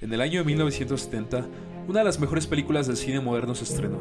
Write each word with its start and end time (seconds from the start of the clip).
En 0.00 0.12
el 0.12 0.20
año 0.20 0.38
de 0.38 0.44
1970, 0.44 1.44
una 1.88 1.98
de 1.98 2.04
las 2.04 2.20
mejores 2.20 2.46
películas 2.46 2.86
del 2.86 2.96
cine 2.96 3.18
moderno 3.18 3.56
se 3.56 3.64
estrenó. 3.64 3.98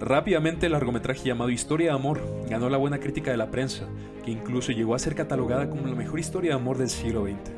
Rápidamente 0.00 0.66
el 0.66 0.72
largometraje 0.72 1.28
llamado 1.28 1.50
Historia 1.50 1.90
de 1.90 1.96
Amor 1.96 2.20
ganó 2.50 2.68
la 2.68 2.76
buena 2.76 2.98
crítica 2.98 3.30
de 3.30 3.36
la 3.36 3.48
prensa, 3.48 3.86
que 4.24 4.32
incluso 4.32 4.72
llegó 4.72 4.96
a 4.96 4.98
ser 4.98 5.14
catalogada 5.14 5.70
como 5.70 5.86
la 5.86 5.94
mejor 5.94 6.18
historia 6.18 6.50
de 6.50 6.56
amor 6.56 6.76
del 6.76 6.90
siglo 6.90 7.22
XX. 7.22 7.52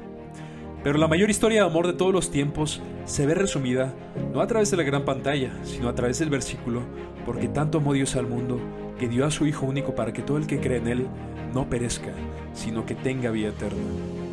Pero 0.83 0.99
la 0.99 1.09
mayor 1.09 1.31
historia 1.31 1.63
de 1.63 1.71
amor 1.71 1.87
de 1.87 1.95
todos 1.95 2.13
los 2.13 2.31
tiempos 2.31 2.83
se 3.07 3.25
ve 3.25 3.35
resumida 3.35 3.95
no 4.35 4.43
a 4.43 4.47
través 4.47 4.71
de 4.71 4.77
la 4.77 4.83
gran 4.83 5.07
pantalla, 5.07 5.51
sino 5.65 5.89
a 5.89 5.95
través 5.95 6.19
del 6.19 6.29
versículo, 6.29 6.83
porque 7.25 7.49
tanto 7.49 7.79
amó 7.79 7.95
Dios 7.95 8.15
al 8.17 8.27
mundo, 8.27 8.61
que 8.99 9.09
dio 9.09 9.25
a 9.25 9.31
su 9.31 9.47
Hijo 9.47 9.65
único 9.65 9.95
para 9.95 10.13
que 10.13 10.21
todo 10.21 10.37
el 10.37 10.47
que 10.47 10.61
cree 10.61 10.77
en 10.77 10.89
Él 10.89 11.07
no 11.55 11.71
perezca, 11.71 12.13
sino 12.53 12.85
que 12.85 12.95
tenga 12.95 13.31
vida 13.31 13.49
eterna. 13.49 14.24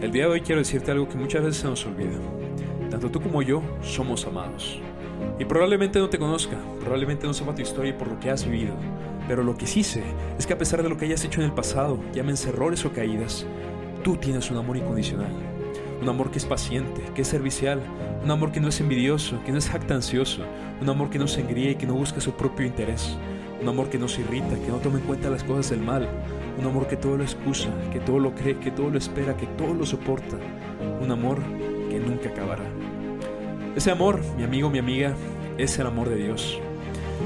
El 0.00 0.12
día 0.12 0.26
de 0.26 0.30
hoy 0.30 0.40
quiero 0.42 0.60
decirte 0.60 0.92
algo 0.92 1.08
que 1.08 1.16
muchas 1.16 1.42
veces 1.42 1.60
se 1.60 1.66
nos 1.66 1.84
olvida. 1.84 2.16
Tanto 2.88 3.10
tú 3.10 3.20
como 3.20 3.42
yo 3.42 3.62
somos 3.82 4.24
amados. 4.26 4.78
Y 5.40 5.44
probablemente 5.44 5.98
no 5.98 6.08
te 6.08 6.20
conozca, 6.20 6.56
probablemente 6.78 7.26
no 7.26 7.34
sepa 7.34 7.52
tu 7.52 7.62
historia 7.62 7.98
por 7.98 8.06
lo 8.06 8.20
que 8.20 8.30
has 8.30 8.44
vivido, 8.44 8.74
pero 9.26 9.42
lo 9.42 9.56
que 9.56 9.66
sí 9.66 9.82
sé 9.82 10.04
es 10.38 10.46
que 10.46 10.52
a 10.52 10.58
pesar 10.58 10.84
de 10.84 10.88
lo 10.88 10.96
que 10.96 11.06
hayas 11.06 11.24
hecho 11.24 11.40
en 11.40 11.46
el 11.46 11.52
pasado, 11.52 11.98
llámense 12.12 12.50
errores 12.50 12.84
o 12.84 12.92
caídas, 12.92 13.44
tú 14.04 14.16
tienes 14.16 14.52
un 14.52 14.58
amor 14.58 14.76
incondicional. 14.76 15.32
Un 16.00 16.08
amor 16.08 16.30
que 16.30 16.38
es 16.38 16.44
paciente, 16.44 17.02
que 17.16 17.22
es 17.22 17.28
servicial, 17.28 17.80
un 18.22 18.30
amor 18.30 18.52
que 18.52 18.60
no 18.60 18.68
es 18.68 18.78
envidioso, 18.78 19.42
que 19.44 19.50
no 19.50 19.58
es 19.58 19.68
jactancioso, 19.68 20.44
un 20.80 20.88
amor 20.88 21.10
que 21.10 21.18
no 21.18 21.26
se 21.26 21.40
engríe 21.40 21.72
y 21.72 21.74
que 21.74 21.88
no 21.88 21.94
busca 21.94 22.20
su 22.20 22.34
propio 22.34 22.64
interés, 22.64 23.18
un 23.60 23.68
amor 23.68 23.88
que 23.90 23.98
no 23.98 24.08
se 24.08 24.20
irrita, 24.20 24.56
que 24.56 24.68
no 24.68 24.76
toma 24.78 24.98
en 24.98 25.04
cuenta 25.04 25.30
las 25.30 25.44
cosas 25.44 25.70
del 25.70 25.80
mal, 25.80 26.08
un 26.58 26.66
amor 26.66 26.86
que 26.86 26.96
todo 26.96 27.16
lo 27.16 27.24
excusa, 27.24 27.68
que 27.92 28.00
todo 28.00 28.18
lo 28.18 28.34
cree, 28.34 28.58
que 28.58 28.70
todo 28.70 28.90
lo 28.90 28.98
espera, 28.98 29.36
que 29.36 29.46
todo 29.46 29.74
lo 29.74 29.86
soporta, 29.86 30.36
un 31.00 31.10
amor 31.10 31.38
que 31.90 31.98
nunca 31.98 32.28
acabará. 32.28 32.64
Ese 33.76 33.90
amor, 33.90 34.20
mi 34.36 34.44
amigo, 34.44 34.70
mi 34.70 34.78
amiga, 34.78 35.14
es 35.56 35.78
el 35.78 35.86
amor 35.86 36.08
de 36.08 36.16
Dios. 36.16 36.60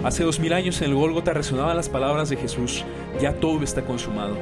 Hace 0.04 0.24
dos 0.24 0.40
mil 0.40 0.52
años 0.52 0.80
en 0.82 0.90
el 0.90 0.96
Gólgota 0.96 1.32
resonaban 1.32 1.76
las 1.76 1.88
palabras 1.88 2.28
de 2.28 2.36
Jesús, 2.36 2.84
ya 3.20 3.34
todo 3.34 3.62
está 3.62 3.82
consumado. 3.82 4.36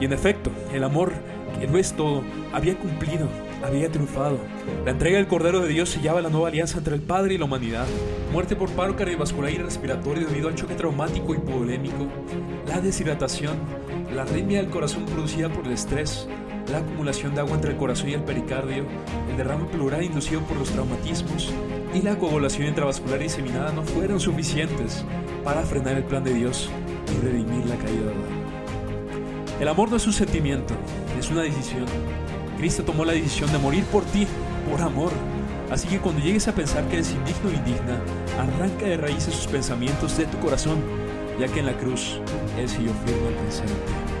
Y 0.00 0.04
en 0.04 0.12
efecto, 0.12 0.50
el 0.72 0.84
amor, 0.84 1.12
que 1.58 1.66
no 1.66 1.78
es 1.78 1.94
todo, 1.94 2.22
había 2.52 2.76
cumplido, 2.76 3.28
había 3.66 3.90
triunfado. 3.90 4.38
La 4.84 4.92
entrega 4.92 5.18
del 5.18 5.26
Cordero 5.26 5.60
de 5.60 5.68
Dios 5.68 5.90
sellaba 5.90 6.20
la 6.20 6.30
nueva 6.30 6.48
alianza 6.48 6.78
entre 6.78 6.94
el 6.94 7.02
Padre 7.02 7.34
y 7.34 7.38
la 7.38 7.44
humanidad. 7.44 7.86
Muerte 8.32 8.56
por 8.56 8.70
paro 8.70 8.96
cardiovascular 8.96 9.52
y 9.52 9.58
respiratorio 9.58 10.26
debido 10.26 10.48
al 10.48 10.54
choque 10.54 10.74
traumático 10.74 11.34
y 11.34 11.38
hipovolémico, 11.38 12.06
la 12.66 12.80
deshidratación, 12.80 13.56
la 14.14 14.22
arritmia 14.22 14.62
del 14.62 14.70
corazón 14.70 15.06
producida 15.06 15.48
por 15.48 15.66
el 15.66 15.72
estrés, 15.72 16.28
la 16.70 16.78
acumulación 16.78 17.34
de 17.34 17.40
agua 17.40 17.54
entre 17.54 17.72
el 17.72 17.76
corazón 17.76 18.08
y 18.08 18.14
el 18.14 18.22
pericardio, 18.22 18.84
el 19.30 19.36
derrame 19.36 19.66
pleural 19.66 20.02
inducido 20.02 20.40
por 20.42 20.56
los 20.56 20.70
traumatismos 20.70 21.52
y 21.94 22.02
la 22.02 22.18
coagulación 22.18 22.68
intravascular 22.68 23.20
diseminada 23.20 23.72
no 23.72 23.82
fueron 23.82 24.20
suficientes 24.20 25.04
para 25.44 25.62
frenar 25.62 25.96
el 25.96 26.04
plan 26.04 26.24
de 26.24 26.34
Dios 26.34 26.68
y 27.14 27.24
redimir 27.24 27.66
la 27.66 27.76
caída 27.76 28.02
de 28.02 28.10
Adán. 28.10 28.46
El 29.60 29.68
amor 29.68 29.90
no 29.90 29.96
es 29.96 30.06
un 30.06 30.12
sentimiento, 30.12 30.74
es 31.18 31.30
una 31.30 31.42
decisión. 31.42 31.86
Cristo 32.56 32.84
tomó 32.84 33.04
la 33.04 33.12
decisión 33.12 33.50
de 33.52 33.58
morir 33.58 33.84
por 33.84 34.04
ti, 34.04 34.26
por 34.70 34.80
amor. 34.80 35.12
Así 35.70 35.88
que 35.88 35.98
cuando 35.98 36.22
llegues 36.22 36.46
a 36.48 36.54
pensar 36.54 36.86
que 36.88 36.94
eres 36.94 37.12
indigno 37.12 37.50
o 37.50 37.52
indigna, 37.52 38.00
arranca 38.38 38.86
de 38.86 38.96
raíces 38.96 39.34
sus 39.34 39.46
pensamientos 39.46 40.16
de 40.16 40.26
tu 40.26 40.38
corazón, 40.38 40.80
ya 41.38 41.48
que 41.48 41.60
en 41.60 41.66
la 41.66 41.76
cruz 41.76 42.20
Él 42.58 42.68
siguió 42.68 42.92
firme 43.04 43.28
al 43.28 43.34
pensamiento. 43.34 44.15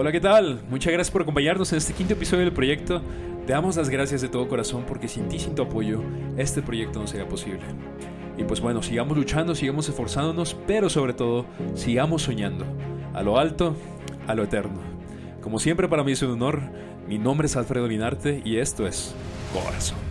Hola, 0.00 0.12
¿qué 0.12 0.20
tal? 0.20 0.60
Muchas 0.70 0.92
gracias 0.92 1.10
por 1.10 1.22
acompañarnos 1.22 1.72
en 1.72 1.78
este 1.78 1.92
quinto 1.92 2.12
episodio 2.12 2.44
del 2.44 2.52
proyecto. 2.52 3.02
Te 3.48 3.52
damos 3.52 3.76
las 3.76 3.88
gracias 3.88 4.20
de 4.20 4.28
todo 4.28 4.46
corazón 4.46 4.84
porque 4.86 5.08
sin 5.08 5.28
ti, 5.28 5.40
sin 5.40 5.56
tu 5.56 5.62
apoyo, 5.62 6.04
este 6.36 6.62
proyecto 6.62 7.00
no 7.00 7.08
sería 7.08 7.28
posible. 7.28 7.62
Y 8.36 8.44
pues 8.44 8.60
bueno, 8.60 8.80
sigamos 8.80 9.16
luchando, 9.16 9.56
sigamos 9.56 9.88
esforzándonos, 9.88 10.56
pero 10.68 10.88
sobre 10.88 11.14
todo, 11.14 11.46
sigamos 11.74 12.22
soñando. 12.22 12.64
A 13.12 13.24
lo 13.24 13.40
alto, 13.40 13.74
a 14.28 14.36
lo 14.36 14.44
eterno. 14.44 14.78
Como 15.42 15.58
siempre 15.58 15.88
para 15.88 16.04
mí 16.04 16.12
es 16.12 16.22
un 16.22 16.30
honor, 16.30 16.60
mi 17.08 17.18
nombre 17.18 17.46
es 17.46 17.56
Alfredo 17.56 17.88
Linarte 17.88 18.40
y 18.44 18.58
esto 18.58 18.86
es 18.86 19.16
Corazón. 19.52 20.07